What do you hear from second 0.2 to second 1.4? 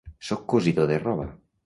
Soc cosidor de roba.